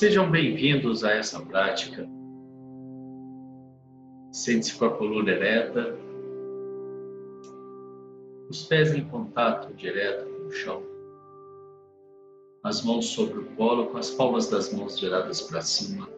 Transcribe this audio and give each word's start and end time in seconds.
Sejam 0.00 0.30
bem-vindos 0.30 1.04
a 1.04 1.12
essa 1.12 1.38
prática. 1.44 2.08
Sente-se 4.32 4.74
com 4.78 4.86
a 4.86 4.96
coluna 4.96 5.30
ereta, 5.30 5.94
os 8.48 8.62
pés 8.62 8.94
em 8.94 9.04
contato 9.04 9.74
direto 9.74 10.24
com 10.24 10.46
o 10.46 10.50
chão, 10.52 10.82
as 12.64 12.82
mãos 12.82 13.08
sobre 13.08 13.40
o 13.40 13.44
colo, 13.56 13.88
com 13.88 13.98
as 13.98 14.10
palmas 14.12 14.48
das 14.48 14.72
mãos 14.72 14.98
viradas 14.98 15.42
para 15.42 15.60
cima. 15.60 16.08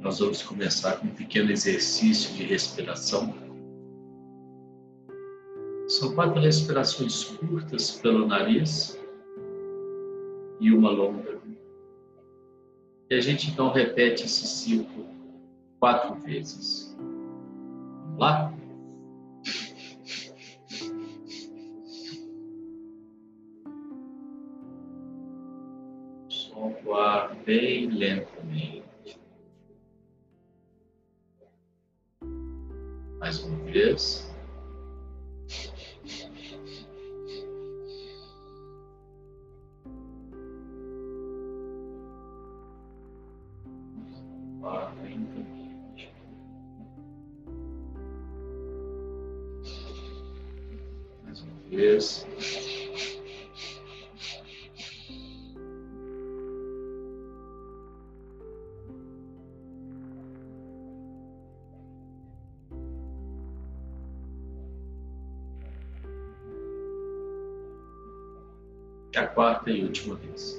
Nós 0.00 0.18
vamos 0.18 0.42
começar 0.42 0.96
com 0.96 1.06
um 1.06 1.14
pequeno 1.14 1.52
exercício 1.52 2.34
de 2.34 2.42
respiração. 2.42 3.32
São 5.86 6.16
quatro 6.16 6.40
respirações 6.40 7.22
curtas 7.22 7.92
pelo 7.92 8.26
nariz 8.26 8.97
e 10.60 10.72
uma 10.72 10.90
longa. 10.90 11.38
E 13.10 13.14
a 13.14 13.20
gente 13.20 13.50
então 13.50 13.72
repete 13.72 14.24
esse 14.24 14.46
ciclo 14.46 15.06
quatro 15.80 16.14
vezes. 16.16 16.94
Vamos 16.98 18.18
lá? 18.18 18.54
Solta 26.28 26.88
o 26.88 26.94
ar 26.94 27.34
bem 27.46 27.86
lentamente. 27.86 28.84
Mais 33.18 33.42
uma 33.42 33.64
vez. 33.64 34.27
Vez. 51.78 52.26
A 69.16 69.26
quarta 69.26 69.70
e 69.70 69.84
última 69.84 70.14
vez. 70.14 70.57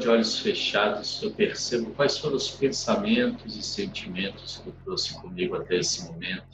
De 0.00 0.08
olhos 0.08 0.38
fechados, 0.38 1.22
eu 1.22 1.30
percebo 1.30 1.90
quais 1.90 2.16
foram 2.16 2.36
os 2.36 2.50
pensamentos 2.50 3.56
e 3.56 3.62
sentimentos 3.62 4.56
que 4.58 4.70
eu 4.70 4.74
trouxe 4.84 5.14
comigo 5.20 5.54
até 5.54 5.76
esse 5.76 6.04
momento. 6.06 6.48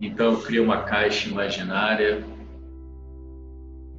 Então, 0.00 0.32
eu 0.32 0.40
crio 0.42 0.64
uma 0.64 0.84
caixa 0.84 1.28
imaginária, 1.28 2.24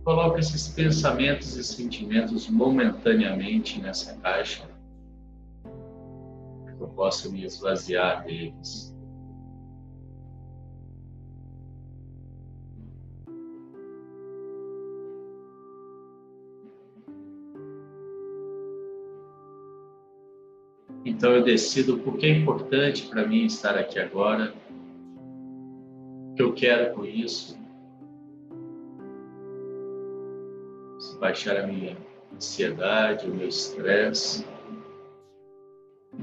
coloco 0.04 0.40
esses 0.40 0.68
pensamentos 0.70 1.56
e 1.56 1.64
sentimentos 1.64 2.50
momentaneamente 2.50 3.80
nessa 3.80 4.16
caixa 4.16 4.69
possa 7.00 7.30
me 7.30 7.46
esvaziar 7.46 8.26
deles. 8.26 8.94
Então 21.06 21.32
eu 21.32 21.42
decido 21.42 22.00
porque 22.00 22.26
é 22.26 22.38
importante 22.38 23.08
para 23.08 23.26
mim 23.26 23.46
estar 23.46 23.78
aqui 23.78 23.98
agora, 23.98 24.54
o 26.32 26.36
que 26.36 26.44
eu 26.44 26.54
quero 26.54 26.94
com 26.94 27.06
isso, 27.06 27.58
se 31.00 31.18
baixar 31.18 31.56
a 31.56 31.66
minha 31.66 31.96
ansiedade, 32.36 33.26
o 33.26 33.34
meu 33.34 33.48
estresse 33.48 34.46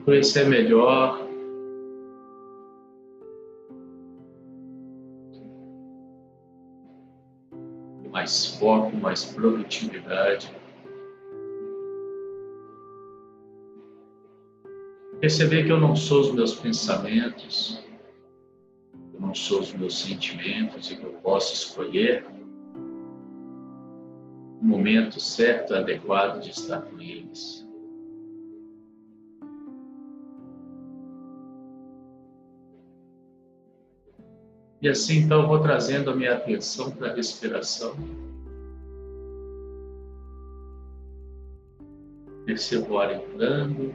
conhecer 0.07 0.49
melhor. 0.49 1.21
Mais 8.13 8.47
foco, 8.57 8.97
mais 8.97 9.25
produtividade. 9.25 10.55
Perceber 15.21 15.65
que 15.65 15.73
eu 15.73 15.81
não 15.81 15.97
sou 15.97 16.21
os 16.21 16.33
meus 16.33 16.55
pensamentos, 16.55 17.85
eu 19.13 19.21
não 19.21 19.35
sou 19.35 19.61
os 19.61 19.73
meus 19.73 19.99
sentimentos 19.99 20.91
e 20.91 20.97
que 20.97 21.05
eu 21.05 21.15
posso 21.15 21.53
escolher 21.53 22.25
o 24.61 24.65
momento 24.65 25.19
certo, 25.19 25.75
adequado 25.75 26.41
de 26.41 26.51
estar 26.51 26.83
com 26.83 27.01
eles. 27.01 27.66
E 34.81 34.89
assim 34.89 35.19
então 35.19 35.47
vou 35.47 35.61
trazendo 35.61 36.11
a 36.11 36.15
minha 36.15 36.35
atenção 36.35 36.91
para 36.91 37.11
a 37.11 37.15
respiração. 37.15 37.97
Percebo 42.45 42.95
o 42.95 42.99
ar 42.99 43.15
entrando, 43.15 43.95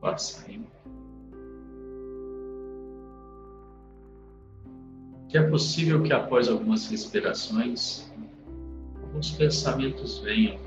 o 0.00 0.06
ar 0.06 0.18
saindo. 0.18 0.66
Que 5.28 5.38
é 5.38 5.42
possível 5.48 6.02
que 6.02 6.12
após 6.12 6.48
algumas 6.48 6.88
respirações, 6.88 8.10
alguns 9.00 9.30
pensamentos 9.30 10.18
venham. 10.18 10.58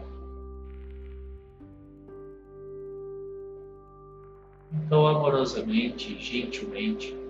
Então, 4.71 5.05
amorosamente, 5.05 6.17
gentilmente, 6.21 7.22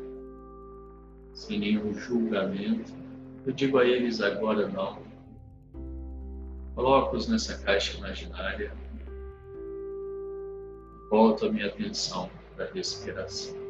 sem 1.44 1.60
nenhum 1.60 1.94
julgamento. 1.94 2.94
Eu 3.46 3.52
digo 3.52 3.78
a 3.78 3.86
eles 3.86 4.22
agora 4.22 4.68
não. 4.68 5.00
Coloco-os 6.76 7.28
nessa 7.28 7.58
caixa 7.60 7.98
imaginária. 7.98 8.72
Volto 11.10 11.46
a 11.46 11.52
minha 11.52 11.68
atenção 11.68 12.30
para 12.56 12.66
a 12.66 12.72
respiração. 12.72 13.63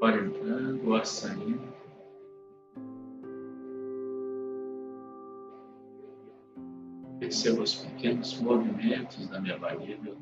O 0.00 0.04
ar 0.04 0.16
entrando, 0.16 0.88
o 0.88 0.94
ar 0.94 1.04
saindo. 1.04 1.60
Perceba 7.18 7.62
os 7.62 7.74
pequenos 7.74 8.40
movimentos 8.40 9.26
da 9.28 9.40
minha 9.40 9.58
barriga. 9.58 10.16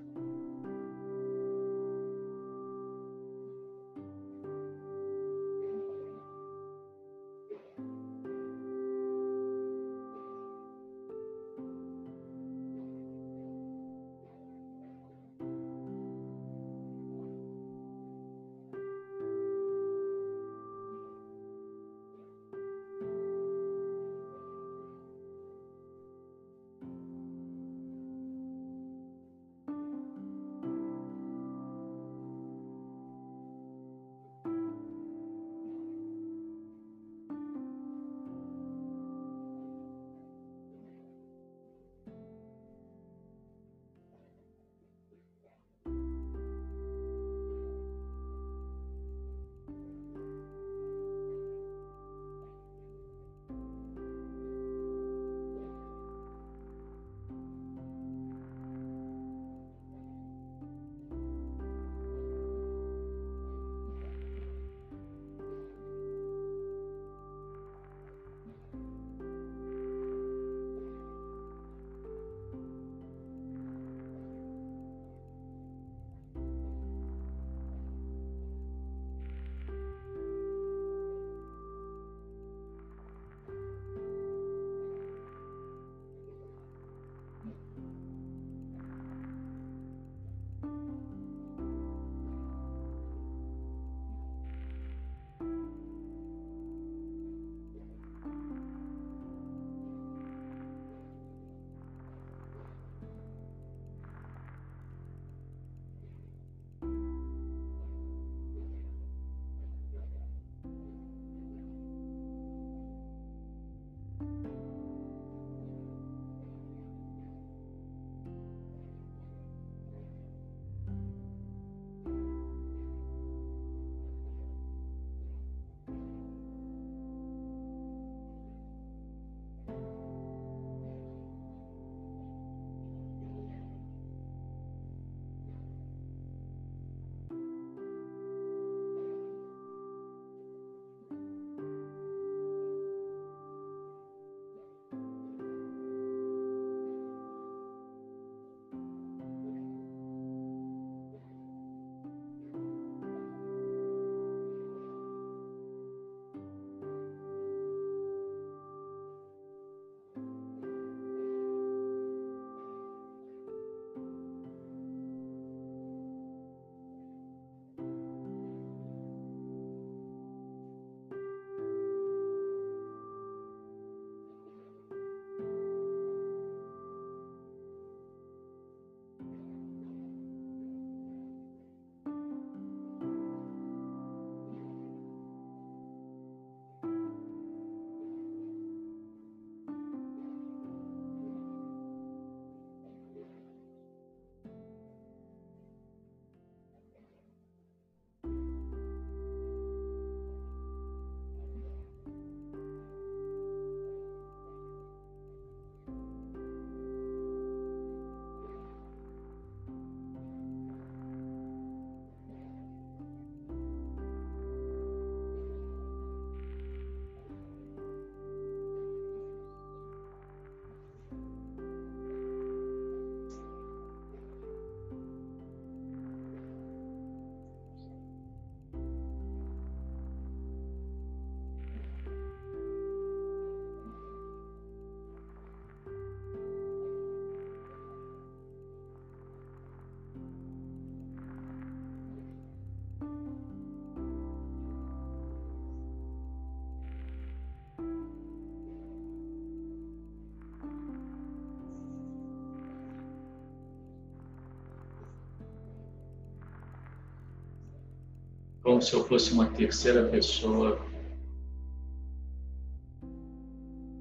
Como 258.76 258.84
se 258.84 258.92
eu 258.92 259.04
fosse 259.06 259.32
uma 259.32 259.46
terceira 259.46 260.06
pessoa. 260.10 260.78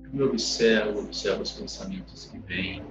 Eu 0.03 0.09
me 0.11 0.21
observo, 0.23 0.99
observo 0.99 1.43
os 1.43 1.53
pensamentos 1.53 2.25
que 2.25 2.37
vêm. 2.39 2.83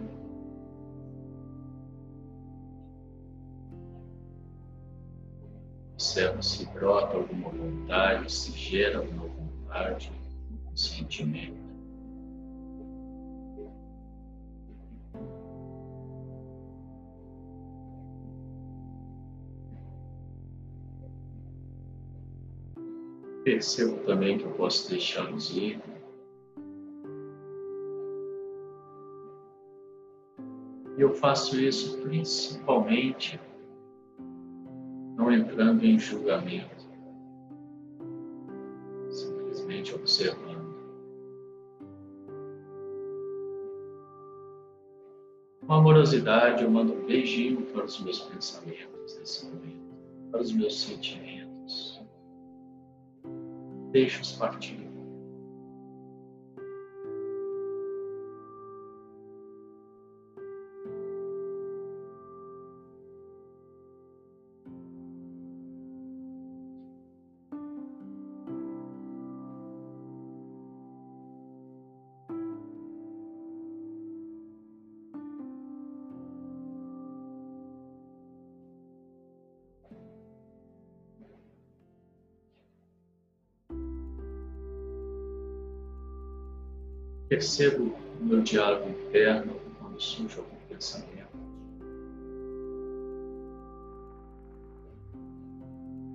Observo 5.93 6.43
se 6.43 6.65
brota 6.69 7.19
alguma 7.19 7.51
vontade, 7.51 8.33
se 8.33 8.53
gera 8.53 9.01
alguma 9.01 9.27
vontade, 9.27 10.11
um 10.51 10.75
Percebo 23.45 23.99
também 24.07 24.39
que 24.39 24.45
eu 24.45 24.53
posso 24.53 24.89
deixá-los 24.89 25.55
ir. 25.55 25.79
E 30.97 31.01
eu 31.01 31.13
faço 31.13 31.61
isso 31.61 31.99
principalmente 31.99 33.39
não 35.17 35.31
entrando 35.31 35.85
em 35.85 35.99
julgamento, 35.99 36.89
simplesmente 39.11 39.95
observando. 39.95 40.75
Com 45.67 45.73
amorosidade, 45.73 46.63
eu 46.63 46.71
mando 46.71 46.95
um 46.95 47.07
beijinho 47.07 47.63
para 47.67 47.85
os 47.85 48.01
meus 48.01 48.21
pensamentos 48.21 49.19
nesse 49.19 49.47
momento, 49.47 49.95
para 50.31 50.41
os 50.41 50.53
meus 50.53 50.81
sentimentos. 50.81 51.44
Deixa-os 53.95 54.33
partir. 54.33 54.84
Percebo 87.29 87.97
o 88.21 88.25
meu 88.25 88.43
diálogo 88.43 88.91
interno 88.91 89.59
quando 89.79 90.01
surge 90.01 90.39
algum 90.39 90.57
pensamento. 90.69 91.15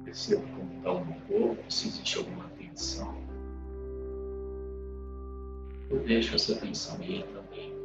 Percebo 0.06 0.44
como 0.56 0.78
está 0.78 0.92
o 0.92 1.06
meu 1.06 1.16
corpo, 1.28 1.72
se 1.72 1.88
existe 1.88 2.18
alguma 2.18 2.46
tensão. 2.58 3.16
Eu 5.90 6.00
deixo 6.00 6.36
essa 6.36 6.56
tensão 6.56 7.02
ir 7.02 7.26
também. 7.28 7.79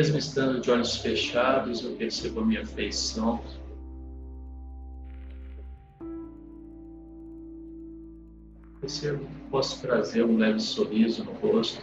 Mesmo 0.00 0.16
estando 0.16 0.62
de 0.62 0.70
olhos 0.70 0.96
fechados, 0.96 1.84
eu 1.84 1.92
percebo 1.92 2.40
a 2.40 2.46
minha 2.46 2.62
afeição. 2.62 3.38
Percebo 8.80 9.26
que 9.26 9.50
posso 9.50 9.78
trazer 9.82 10.24
um 10.24 10.38
leve 10.38 10.58
sorriso 10.58 11.22
no 11.22 11.32
rosto, 11.32 11.82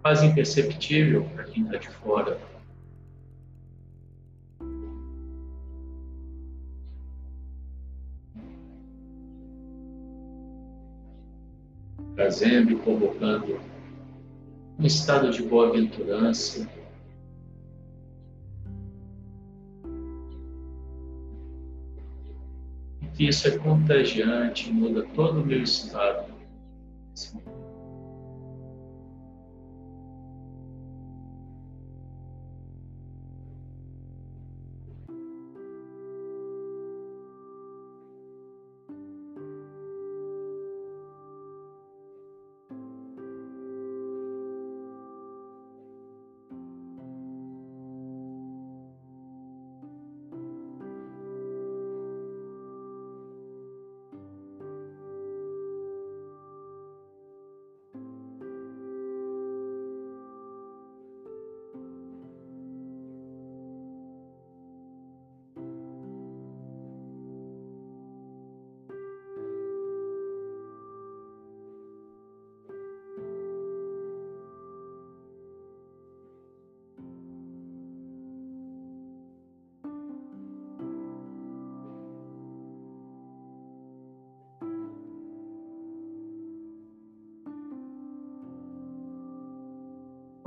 quase 0.00 0.26
imperceptível 0.26 1.24
para 1.34 1.42
quem 1.42 1.64
está 1.64 1.78
de 1.78 1.88
fora. 1.88 2.40
Trazendo 12.14 12.70
e 12.70 12.76
convocando 12.76 13.60
um 14.78 14.86
estado 14.86 15.32
de 15.32 15.42
boa-aventurança, 15.42 16.77
que 23.18 23.26
isso 23.26 23.48
é 23.48 23.58
contagiante, 23.58 24.72
muda 24.72 25.02
todo 25.12 25.42
o 25.42 25.44
meu 25.44 25.60
estado. 25.60 26.27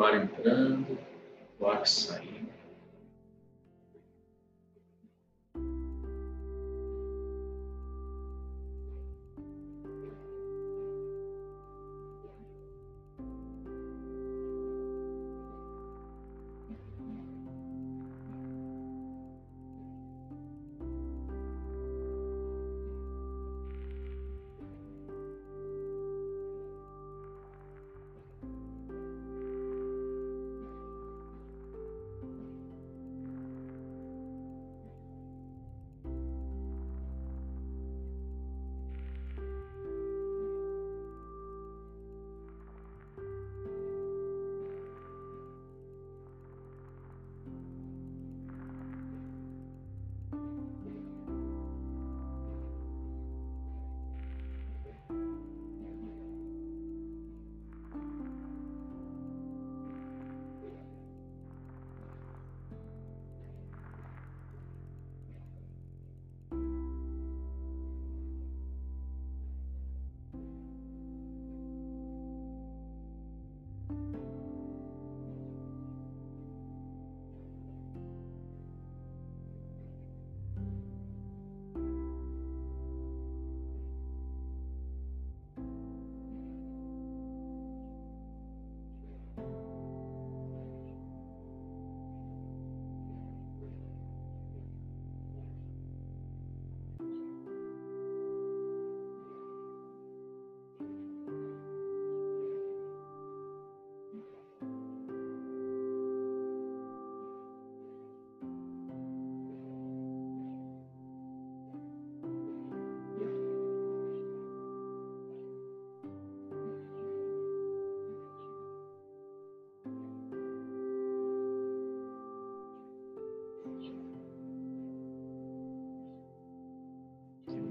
O 0.01 0.03
ar 0.03 0.15
entrando, 0.15 0.97
o 1.59 1.67
ar 1.67 1.85
saindo. 1.85 2.40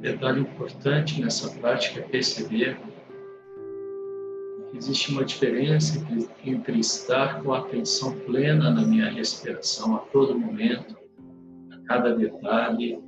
Detalhe 0.00 0.40
importante 0.40 1.20
nessa 1.20 1.50
prática 1.60 2.00
é 2.00 2.02
perceber 2.02 2.80
que 4.70 4.76
existe 4.76 5.12
uma 5.12 5.24
diferença 5.24 6.04
entre 6.44 6.80
estar 6.80 7.42
com 7.42 7.52
a 7.52 7.58
atenção 7.58 8.18
plena 8.20 8.70
na 8.70 8.82
minha 8.82 9.10
respiração 9.10 9.96
a 9.96 9.98
todo 9.98 10.38
momento, 10.38 10.96
a 11.70 11.78
cada 11.86 12.14
detalhe, 12.14 13.02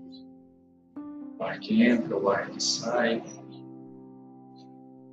o 1.38 1.42
ar 1.42 1.58
que 1.60 1.82
entra, 1.82 2.16
o 2.16 2.28
ar 2.28 2.50
que 2.50 2.62
sai, 2.62 3.22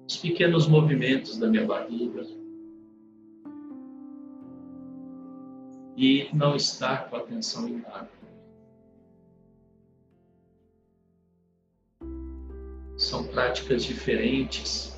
os 0.07 0.17
pequenos 0.17 0.67
movimentos 0.67 1.37
da 1.37 1.47
minha 1.47 1.65
barriga, 1.65 2.23
e 5.95 6.29
não 6.33 6.55
estar 6.55 7.09
com 7.09 7.17
a 7.17 7.19
atenção 7.19 7.67
em 7.67 7.77
nada. 7.81 8.18
São 12.99 13.23
práticas 13.23 13.85
diferentes. 13.85 14.93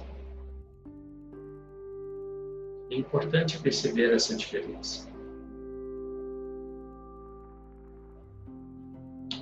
É 2.89 2.95
importante 2.95 3.59
perceber 3.59 4.11
essa 4.11 4.35
diferença. 4.35 5.07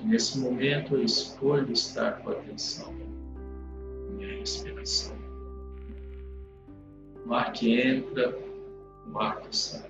Nesse 0.04 0.38
momento, 0.38 0.94
eu 0.94 1.02
escolho 1.02 1.72
estar 1.72 2.22
com 2.22 2.30
atenção 2.30 2.94
minha 4.10 4.38
respiração. 4.38 5.16
O 7.26 7.32
ar 7.32 7.52
que 7.52 7.80
entra, 7.80 8.38
o 9.10 9.18
ar 9.18 9.40
que 9.40 9.56
sai. 9.56 9.89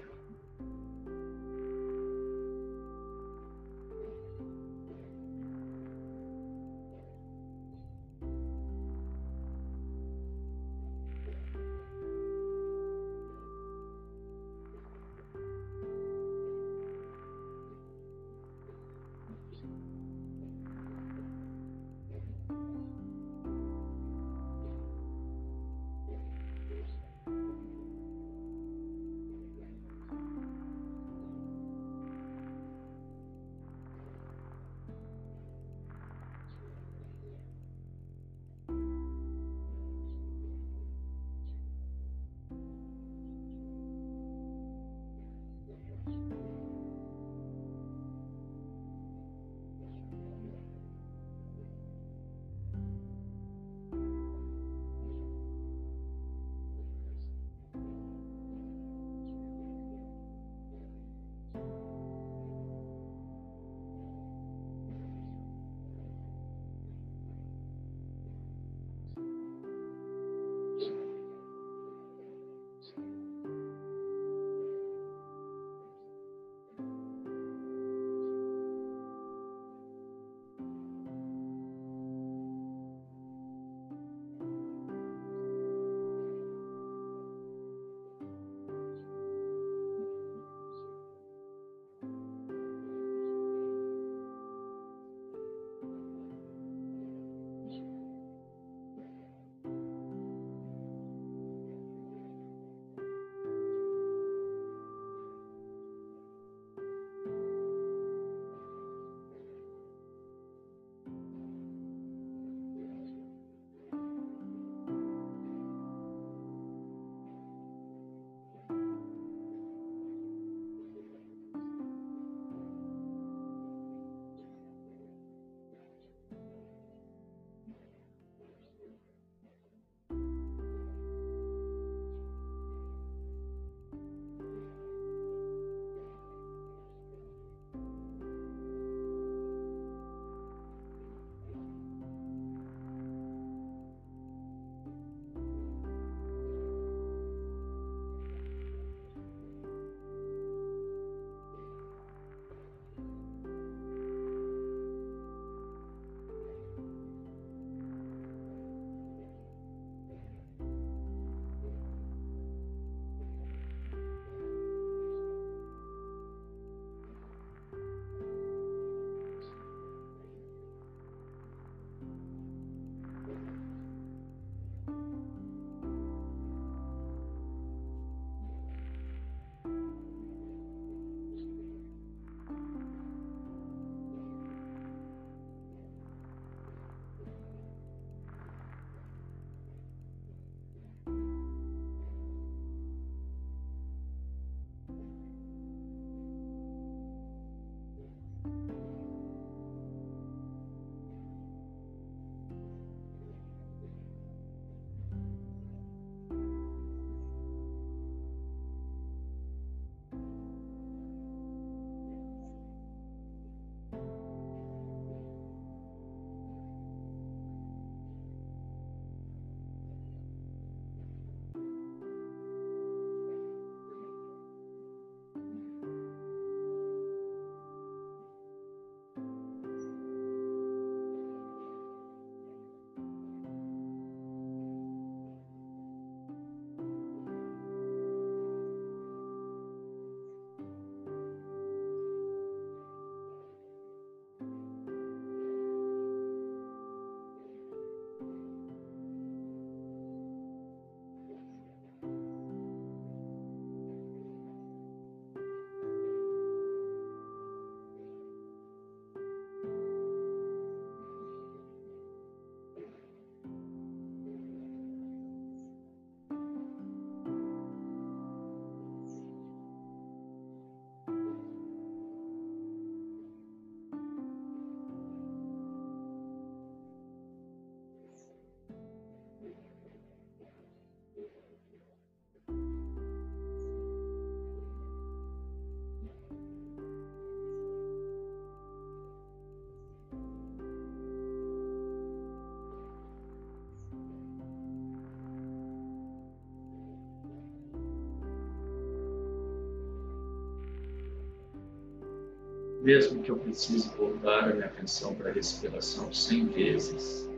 Mesmo 302.90 303.22
que 303.22 303.30
eu 303.30 303.36
precise 303.36 303.88
voltar 303.96 304.50
a 304.50 304.52
minha 304.52 304.66
atenção 304.66 305.14
para 305.14 305.30
a 305.30 305.32
respiração 305.32 306.12
cem 306.12 306.46
vezes, 306.46 307.30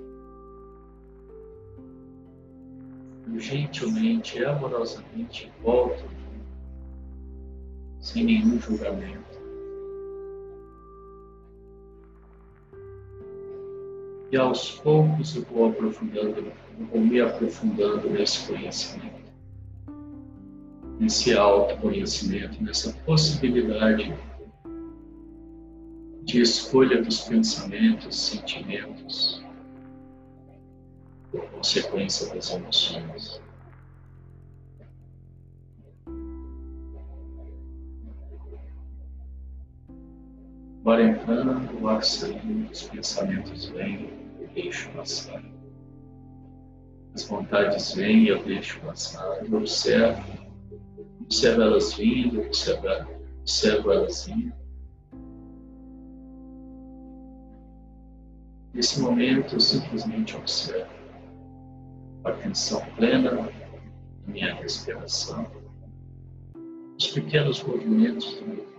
eu 3.27 3.39
gentilmente, 3.39 4.43
amorosamente 4.43 5.53
volto 5.63 6.05
sem 8.01 8.25
nenhum 8.25 8.59
julgamento. 8.59 9.43
E 14.31 14.37
aos 14.39 14.81
poucos 14.81 15.37
eu 15.37 15.43
vou 15.43 15.69
aprofundando, 15.69 16.51
eu 16.79 16.87
vou 16.87 17.01
me 17.03 17.21
aprofundando 17.21 18.09
nesse 18.09 18.47
conhecimento, 18.47 19.31
nesse 20.99 21.37
autoconhecimento, 21.37 22.65
nessa 22.65 22.95
possibilidade 23.05 24.15
de 26.33 26.41
escolha 26.41 27.03
dos 27.03 27.21
pensamentos, 27.21 28.17
sentimentos, 28.17 29.45
por 31.31 31.45
consequência 31.51 32.35
das 32.35 32.51
emoções. 32.51 33.43
O 40.83 40.91
ar 40.91 41.01
entrando, 41.03 41.83
o 41.83 41.87
ar 41.87 42.03
saindo, 42.03 42.73
os 42.73 42.83
pensamentos 42.85 43.67
vêm, 43.67 44.09
eu 44.41 44.49
deixo 44.55 44.89
passar. 44.93 45.45
As 47.15 47.25
vontades 47.25 47.93
vêm, 47.93 48.29
eu 48.29 48.43
deixo 48.43 48.81
passar. 48.81 49.45
Eu 49.45 49.59
observo, 49.59 50.25
observo 51.21 51.61
elas 51.61 51.93
vindo, 51.93 52.41
observo, 52.41 52.89
observo 53.43 53.93
elas 53.93 54.27
indo. 54.29 54.62
Nesse 58.75 59.01
momento, 59.01 59.55
eu 59.55 59.61
simplesmente 59.61 60.35
observo 60.35 60.91
a 62.25 62.31
atenção 62.31 62.81
plena 62.97 63.31
na 63.33 63.49
minha 64.27 64.55
respiração, 64.55 65.47
os 66.99 67.09
pequenos 67.09 67.63
movimentos 67.63 68.35
do 68.37 68.47
meu 68.47 68.72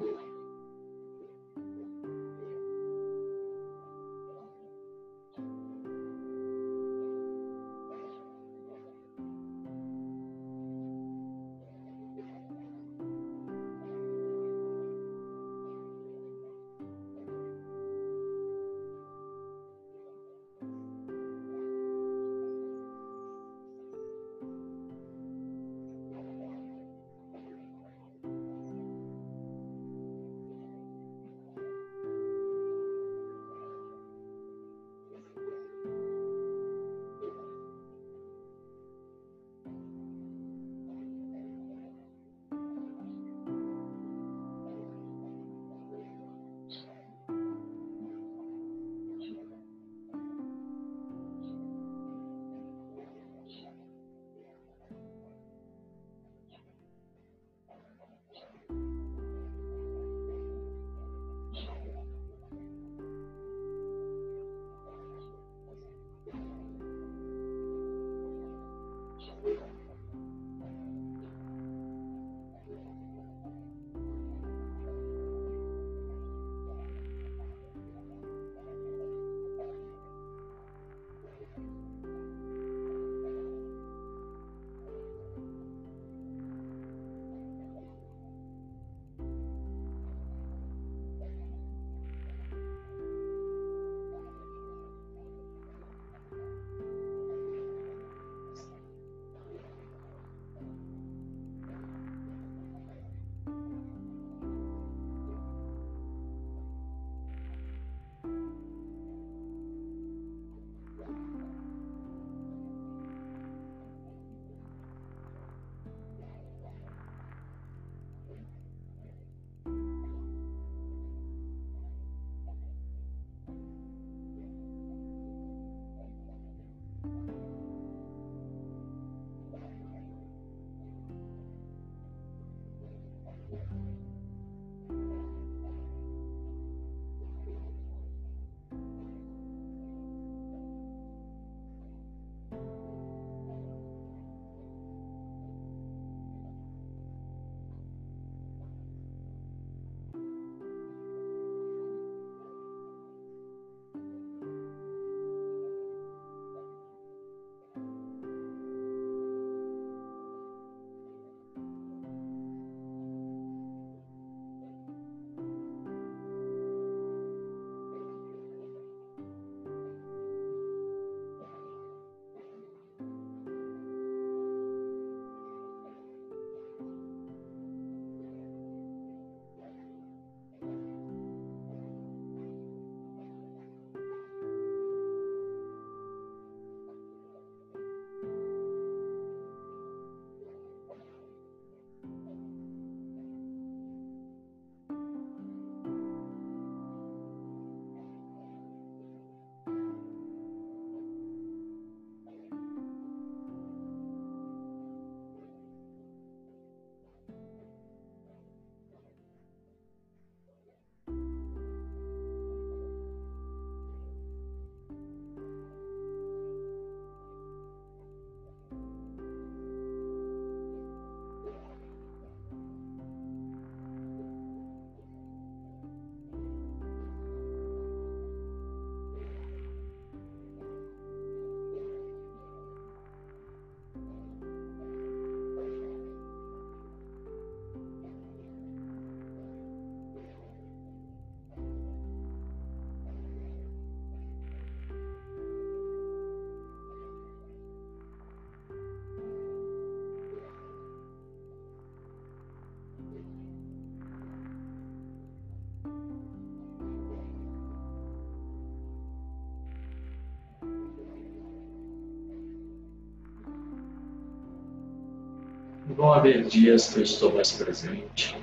Vão 265.96 266.12
haver 266.12 266.46
dias 266.46 266.92
que 266.92 267.00
eu 267.00 267.04
estou 267.04 267.34
mais 267.34 267.52
presente. 267.52 268.36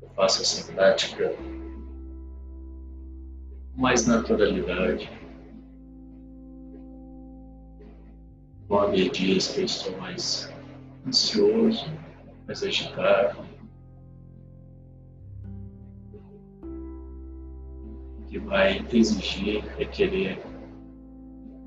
Eu 0.00 0.08
faço 0.16 0.40
essa 0.40 0.72
prática 0.72 1.34
com 3.74 3.80
mais 3.80 4.06
naturalidade. 4.06 5.10
Vão 8.68 8.80
haver 8.80 9.10
dias 9.10 9.48
que 9.48 9.60
eu 9.60 9.64
estou 9.66 9.96
mais 9.98 10.50
ansioso, 11.06 11.86
mais 12.46 12.62
agitado. 12.62 13.46
Que 18.28 18.38
vai 18.38 18.86
exigir, 18.92 19.62
requerer 19.76 20.38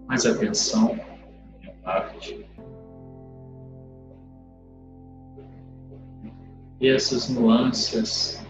mais 0.08 0.26
atenção 0.26 0.96
da 0.96 1.60
minha 1.60 1.74
parte. 1.84 2.51
E 6.82 6.90
essas 6.90 7.30
nuances, 7.30 8.44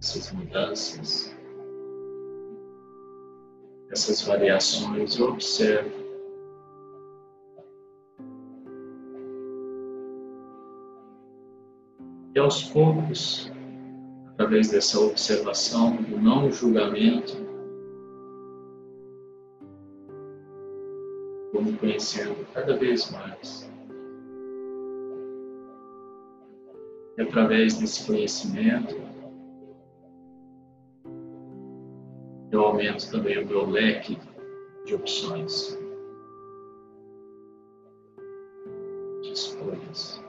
essas 0.00 0.30
mudanças, 0.30 1.36
essas 3.90 4.22
variações 4.22 5.18
eu 5.18 5.30
observo. 5.30 5.90
E 12.36 12.38
aos 12.38 12.62
poucos, 12.62 13.50
através 14.28 14.70
dessa 14.70 15.00
observação, 15.00 15.96
do 15.96 16.20
não 16.20 16.52
julgamento, 16.52 17.36
me 21.60 21.76
conhecendo 21.78 22.46
cada 22.54 22.76
vez 22.76 23.10
mais. 23.10 23.68
E 27.18 27.22
através 27.22 27.76
desse 27.76 28.06
conhecimento, 28.06 28.94
eu 32.52 32.60
aumento 32.60 33.10
também 33.10 33.42
o 33.42 33.46
meu 33.46 33.68
leque 33.68 34.16
de 34.86 34.94
opções, 34.94 35.76
de 39.20 39.32
escolhas. 39.32 40.22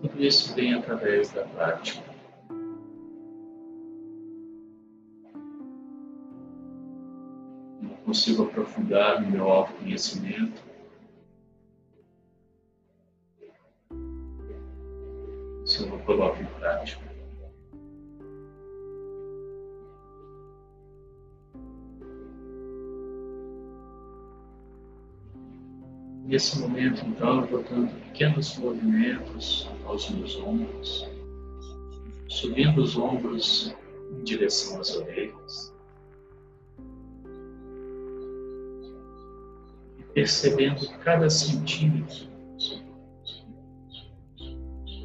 Tudo 0.00 0.22
isso 0.22 0.54
vem 0.54 0.74
através 0.74 1.32
da 1.32 1.42
prática. 1.42 2.07
Consigo 8.08 8.44
aprofundar 8.44 9.20
no 9.20 9.30
meu 9.30 9.50
autoconhecimento. 9.50 10.62
Se 15.66 15.82
eu 15.82 15.88
não 15.90 15.98
coloco 15.98 16.40
em 16.40 16.46
prática. 16.58 17.06
Nesse 26.24 26.58
momento, 26.60 27.04
então, 27.04 27.42
eu 27.42 27.46
vou 27.46 27.62
dando 27.62 27.94
pequenos 28.06 28.56
movimentos 28.56 29.68
aos 29.84 30.08
meus 30.08 30.34
ombros, 30.36 31.06
subindo 32.26 32.80
os 32.80 32.96
ombros 32.96 33.76
em 34.12 34.24
direção 34.24 34.80
às 34.80 34.96
orelhas. 34.96 35.77
Percebendo 40.18 40.88
cada 41.04 41.30
centímetro, 41.30 42.26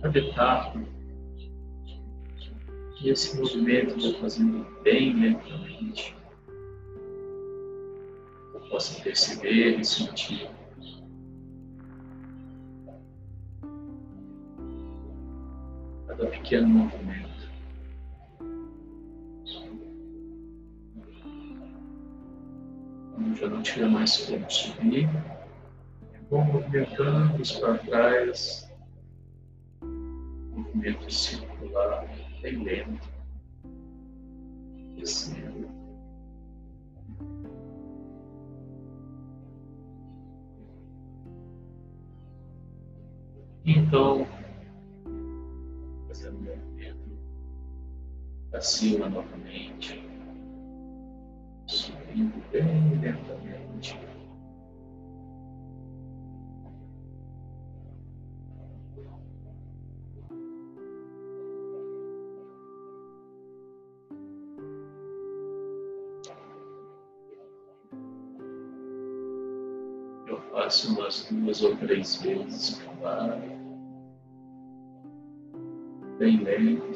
cada 0.01 0.17
etapa. 0.17 0.81
E 2.99 3.09
esse 3.09 3.37
movimento 3.37 3.99
vou 3.99 4.15
fazendo 4.15 4.65
bem 4.81 5.13
lentamente. 5.13 6.17
Eu 8.55 8.59
posso 8.71 9.03
perceber 9.03 9.79
e 9.79 9.85
sentir. 9.85 10.49
Cada 16.07 16.25
pequeno 16.25 16.67
movimento. 16.69 17.12
Já 23.43 23.49
não 23.49 23.61
tiver 23.61 23.89
mais 23.89 24.17
como 24.25 24.49
subir. 24.49 25.09
Vou 26.29 26.43
movimentando 26.45 27.43
para 27.59 27.77
trás, 27.79 28.71
movimento 29.81 31.13
circular 31.13 32.07
bem 32.41 32.63
lento, 32.63 33.09
descendo. 34.95 35.69
Então, 43.65 44.25
fazendo 46.07 46.39
movimento 46.41 47.19
para 48.49 48.61
cima 48.61 49.09
novamente 49.09 50.02
subindo 52.13 52.43
bem 52.51 52.99
lentamente. 53.01 53.99
Eu 70.27 70.39
faço 70.51 70.93
umas 70.93 71.27
duas 71.31 71.63
ou 71.63 71.75
três 71.77 72.21
vezes 72.21 72.79
por 72.79 72.93
bem 76.19 76.43
lento. 76.43 76.92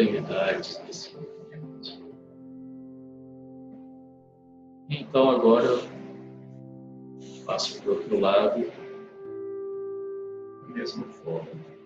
As 0.00 0.06
extremidades 0.06 0.76
desse 0.86 1.14
movimento. 1.14 2.10
Então 4.88 5.30
agora 5.30 5.68
passo 7.44 7.80
para 7.80 7.90
o 7.90 7.94
outro 7.94 8.20
lado 8.20 8.64
da 10.62 10.68
mesma 10.74 11.04
forma. 11.04 11.79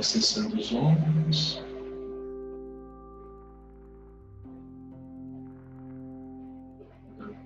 Acessando 0.00 0.56
os 0.56 0.72
ombros. 0.72 1.62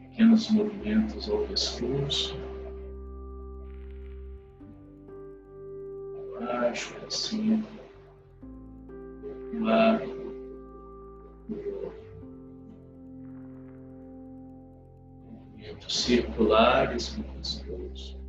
Pequenos 0.02 0.48
movimentos 0.50 1.28
ao 1.28 1.38
pescoço. 1.46 2.36
Baixo, 6.38 6.94
para 6.94 7.10
cima. 7.10 7.64
Lado. 9.60 10.14
Movimentos 15.56 16.04
circulares 16.04 17.16
no 17.16 17.24
pescoço. 17.24 18.24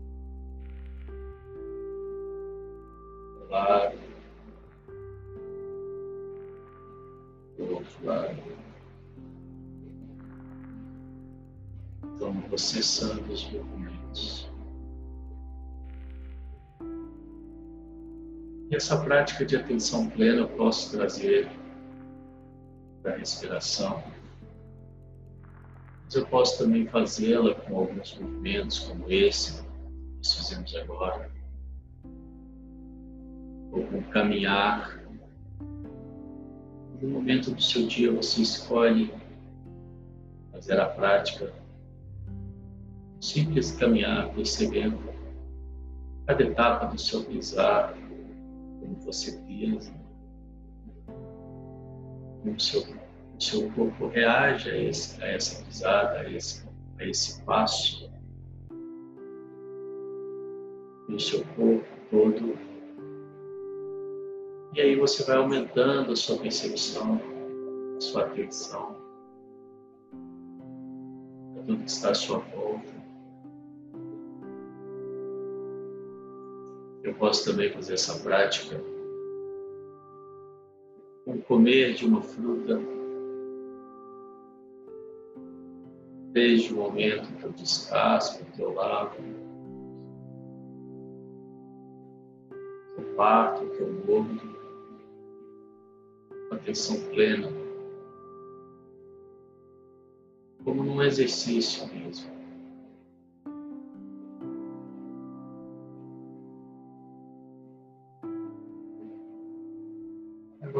lado, 3.55 3.84
processando 12.55 13.33
os 13.33 13.43
movimentos. 13.51 14.49
essa 18.71 18.97
prática 19.03 19.45
de 19.45 19.55
atenção 19.55 20.09
plena 20.09 20.39
eu 20.39 20.47
posso 20.49 20.91
trazer 20.91 21.49
para 23.01 23.13
a 23.13 23.17
respiração. 23.17 24.01
Mas 26.05 26.15
eu 26.15 26.25
posso 26.27 26.57
também 26.57 26.87
fazê-la 26.87 27.53
com 27.55 27.77
alguns 27.77 28.17
movimentos 28.17 28.79
como 28.79 29.11
esse 29.11 29.61
que 29.61 29.69
nós 30.17 30.33
fizemos 30.33 30.75
agora. 30.75 31.29
Ou 33.71 33.85
com 33.85 34.01
caminhar. 34.03 35.01
No 37.01 37.09
momento 37.09 37.51
do 37.51 37.61
seu 37.61 37.85
dia 37.85 38.11
você 38.11 38.41
escolhe 38.41 39.13
fazer 40.51 40.79
a 40.79 40.87
prática. 40.87 41.64
Simples 43.25 43.71
caminhar, 43.71 44.31
percebendo 44.35 44.99
cada 46.27 46.43
etapa 46.43 46.85
do 46.85 47.01
seu 47.01 47.23
pisar, 47.23 47.97
como 48.79 48.95
você 48.99 49.31
pisa, 49.47 49.91
como 51.07 52.55
o 52.55 52.59
seu, 52.59 52.81
o 52.81 53.43
seu 53.43 53.71
corpo 53.71 54.09
reage 54.09 54.69
a, 54.69 54.77
esse, 54.77 55.23
a 55.23 55.25
essa 55.25 55.65
pisada, 55.65 56.19
a 56.19 56.31
esse, 56.31 56.69
a 56.99 57.03
esse 57.03 57.41
passo, 57.41 58.11
e 61.09 61.15
o 61.15 61.19
seu 61.19 61.43
corpo 61.55 61.83
todo. 62.11 62.55
E 64.75 64.81
aí 64.81 64.95
você 64.97 65.23
vai 65.23 65.37
aumentando 65.37 66.11
a 66.11 66.15
sua 66.15 66.37
percepção, 66.37 67.19
a 67.97 68.01
sua 68.01 68.25
atenção 68.25 68.95
a 71.57 71.63
tudo 71.65 71.79
que 71.79 71.89
está 71.89 72.11
à 72.11 72.13
sua 72.13 72.37
volta. 72.37 72.94
Eu 77.05 77.13
posso 77.13 77.45
também 77.45 77.71
fazer 77.71 77.93
essa 77.93 78.19
prática? 78.23 78.81
Com 81.23 81.39
comer 81.41 81.93
de 81.93 82.03
uma 82.03 82.19
fruta. 82.19 82.81
Desde 86.31 86.73
o 86.73 86.77
momento 86.77 87.31
que 87.37 87.43
eu 87.43 87.51
descasco, 87.51 88.43
que 88.43 88.59
eu 88.59 88.73
lavo, 88.73 89.15
que 92.95 93.01
eu 93.01 93.15
parto, 93.15 93.69
que 93.69 93.81
eu 93.81 93.93
mordo, 94.07 94.41
atenção 96.51 96.99
plena, 97.11 97.49
como 100.63 100.83
num 100.83 101.03
exercício 101.03 101.87
mesmo. 101.93 102.34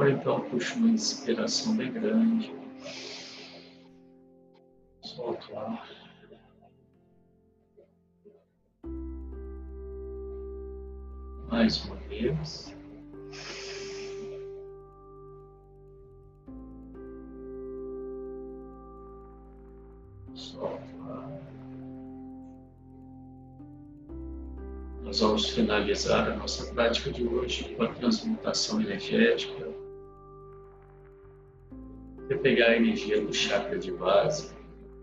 Agora 0.05 0.19
então 0.21 0.39
puxo 0.51 0.77
uma 0.77 0.89
inspiração 0.89 1.75
bem 1.75 1.91
grande. 1.91 2.53
Solto 5.01 5.51
o 5.51 5.57
ar. 5.57 5.89
Mais 11.49 11.83
uma 11.85 11.95
vez. 11.95 12.75
Solto 20.35 20.83
o 20.99 21.12
ar. 21.12 21.41
Nós 25.01 25.19
vamos 25.19 25.49
finalizar 25.49 26.31
a 26.31 26.35
nossa 26.35 26.71
prática 26.75 27.12
de 27.12 27.23
hoje 27.23 27.73
com 27.73 27.81
a 27.81 27.87
transmutação 27.87 28.79
energética 28.79 29.64
pegar 32.46 32.67
a 32.67 32.75
energia 32.75 33.19
do 33.19 33.33
chakra 33.33 33.75
de 33.79 33.91
base, 33.91 34.54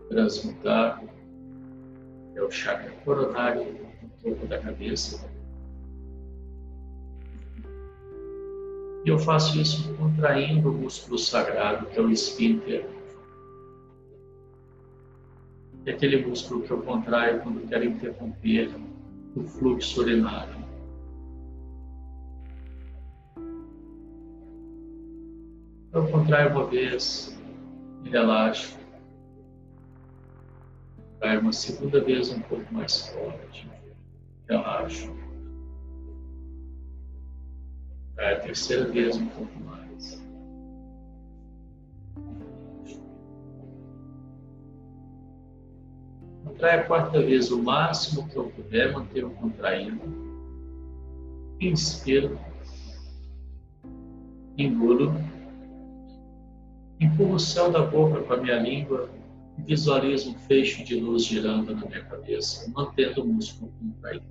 transmutar, 0.07 1.03
é 2.35 2.41
o 2.41 2.49
chakra 2.49 2.89
coronário 3.03 3.65
no 4.01 4.09
topo 4.23 4.47
da 4.47 4.57
cabeça. 4.59 5.29
E 9.03 9.09
eu 9.09 9.19
faço 9.19 9.59
isso 9.59 9.93
contraindo 9.95 10.69
o 10.69 10.73
músculo 10.73 11.19
sagrado, 11.19 11.87
que 11.87 11.99
é 11.99 12.01
o 12.01 12.09
esfíncter. 12.09 12.85
É 15.85 15.91
aquele 15.91 16.25
músculo 16.25 16.61
que 16.61 16.71
eu 16.71 16.81
contraio 16.81 17.41
quando 17.41 17.67
quero 17.67 17.83
interromper 17.83 18.71
o 19.35 19.43
fluxo 19.43 19.99
urinário. 19.99 20.62
Eu 25.93 26.07
contraio 26.07 26.49
uma 26.49 26.65
vez 26.65 27.39
e 28.03 28.09
relaxo. 28.09 28.75
Contraio 30.97 31.39
uma 31.41 31.53
segunda 31.53 32.03
vez 32.03 32.31
um 32.31 32.39
pouco 32.39 32.73
mais 32.73 33.09
forte. 33.09 33.69
Relaxo. 34.49 35.15
Contraio 38.09 38.37
a 38.37 38.39
terceira 38.39 38.85
vez 38.89 39.17
um 39.17 39.27
pouco 39.27 39.59
mais. 39.65 40.23
Contrai 46.43 46.79
a 46.79 46.83
quarta 46.85 47.21
vez 47.21 47.51
o 47.51 47.61
máximo 47.61 48.27
que 48.29 48.35
eu 48.35 48.49
puder, 48.49 48.93
manter 48.93 49.23
o 49.23 49.29
contraindo. 49.29 50.01
Inspiro. 51.61 52.39
Engulo 54.57 55.13
Empurro 57.03 57.33
o 57.35 57.39
céu 57.39 57.69
da 57.69 57.81
boca 57.81 58.21
com 58.21 58.31
a 58.31 58.37
minha 58.37 58.55
língua 58.55 59.09
e 59.57 59.61
visualizo 59.61 60.31
um 60.31 60.35
feixe 60.35 60.85
de 60.85 60.95
luz 60.95 61.25
girando 61.25 61.75
na 61.75 61.85
minha 61.85 62.01
cabeça, 62.05 62.71
mantendo 62.73 63.21
o 63.21 63.27
músculo 63.27 63.73
contraído. 63.77 64.23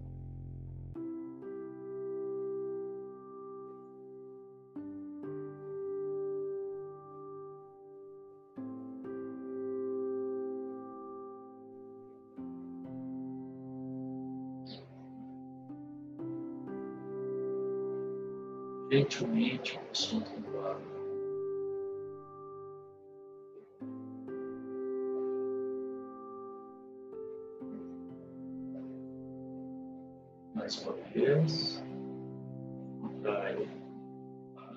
Gentilmente, 18.90 19.78
solto 19.92 20.30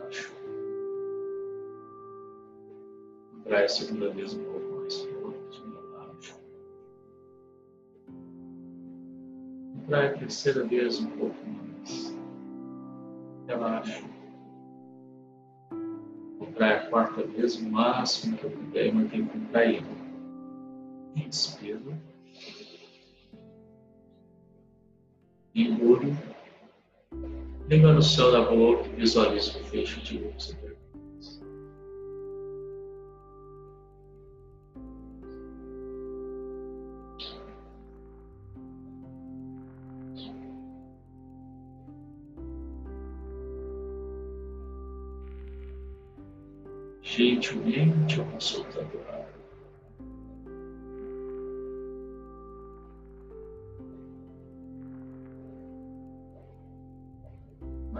baixo. 0.05 0.34
Contrai 3.32 3.66
a 3.66 3.70
segunda 3.70 4.09
vez 4.11 4.34
um 4.34 4.43
pouco 4.43 4.82
mais 4.82 5.01
forte. 5.01 5.63
Contrai 9.74 10.07
a 10.07 10.13
terceira 10.18 10.63
vez 10.66 10.99
um 10.99 11.11
pouco 11.11 11.36
mais. 11.45 12.16
Relaxa. 13.47 14.03
Contrai 16.39 16.74
a 16.74 16.89
quarta 16.89 17.24
vez 17.24 17.55
o 17.57 17.70
máximo 17.70 18.38
que 18.38 18.45
eu 18.45 18.51
puder 18.51 18.88
e 18.88 18.91
mantém 18.91 19.26
contraído. 19.26 19.88
Inspiro. 21.16 21.93
engulho, 25.55 26.16
liga 27.68 27.91
no 27.91 28.01
céu 28.01 28.32
da 28.32 28.41
boca 28.41 28.88
e 28.88 28.95
visualiza 28.95 29.57
o 29.57 29.63
fecho 29.63 29.99
de 30.01 30.20
luz. 30.20 30.55
Gentilmente 47.01 48.20
eu 48.20 48.26
vou 48.26 48.41
soltando 48.41 48.99
ar. 49.09 49.44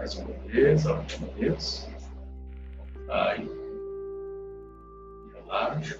Mais 0.06 0.14
uma 0.18 0.34
vez, 0.46 0.86
a 0.86 0.94
última 0.94 1.26
vez. 1.32 1.88
Sai. 3.06 3.50
Relaxa. 5.34 5.98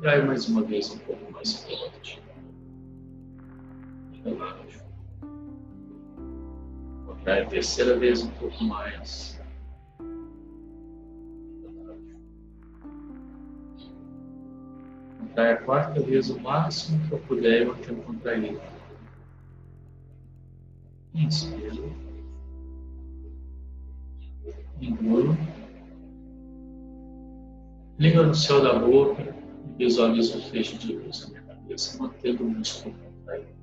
Trai 0.00 0.22
mais 0.22 0.48
uma 0.48 0.62
vez 0.62 0.90
um 0.90 0.98
pouco 0.98 1.32
mais 1.32 1.62
forte. 1.62 2.20
Relaxa. 4.24 4.84
Contrai 7.06 7.42
a 7.42 7.46
terceira 7.46 7.96
vez 7.96 8.24
um 8.24 8.30
pouco 8.30 8.64
mais. 8.64 9.40
Contrai 15.20 15.52
a 15.52 15.56
quarta 15.58 16.00
vez 16.00 16.30
o 16.30 16.40
máximo 16.40 16.98
que 17.06 17.12
eu 17.12 17.18
puder 17.20 17.62
e 17.62 17.64
mantendo 17.66 18.02
contraído. 18.02 18.77
Inspiro. 21.18 21.92
Engulo. 24.80 25.36
Liga 27.98 28.22
no 28.22 28.34
céu 28.34 28.62
da 28.62 28.78
boca 28.78 29.34
e 29.66 29.84
visualiza 29.84 30.38
o 30.38 30.42
fecho 30.42 30.78
de 30.78 30.94
luz 30.94 31.22
na 31.22 31.30
minha 31.30 31.42
cabeça, 31.42 32.00
mantendo 32.00 32.44
o 32.44 32.50
músculo 32.50 32.94
contraído. 32.94 33.58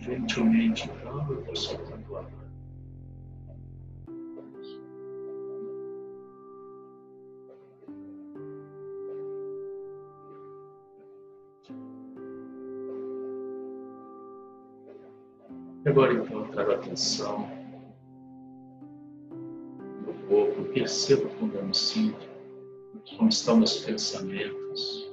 Gentilmente, 0.00 0.88
então, 0.88 1.30
eu 1.30 1.44
vou 1.44 1.56
soltando 1.56 2.12
o 2.12 2.16
ar. 2.16 2.45
Agora 15.96 16.12
então 16.12 16.40
eu 16.40 16.48
trago 16.48 16.72
atenção 16.72 17.48
no 20.04 20.12
corpo, 20.28 20.64
percebo 20.74 21.26
como 21.38 21.54
eu 21.54 21.64
me 21.64 21.74
sinto, 21.74 22.28
como 23.16 23.30
estão 23.30 23.56
meus 23.56 23.78
pensamentos. 23.78 25.10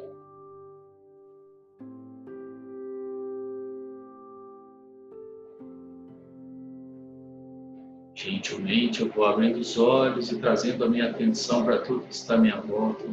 Gentilmente 8.14 9.04
eu 9.04 9.08
vou 9.08 9.26
abrindo 9.26 9.60
os 9.60 9.78
olhos 9.78 10.34
e 10.34 10.40
trazendo 10.42 10.84
a 10.84 10.90
minha 10.90 11.10
atenção 11.10 11.64
para 11.64 11.80
tudo 11.80 12.06
que 12.08 12.14
está 12.14 12.34
à 12.34 12.38
minha 12.38 12.60
volta. 12.60 13.06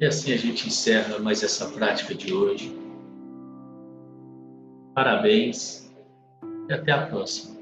E 0.00 0.06
assim 0.06 0.32
a 0.32 0.36
gente 0.36 0.68
encerra 0.68 1.18
mais 1.18 1.42
essa 1.42 1.68
prática 1.70 2.14
de 2.14 2.32
hoje. 2.32 2.72
Parabéns 4.94 5.92
e 6.68 6.72
até 6.72 6.92
a 6.92 7.06
próxima. 7.06 7.57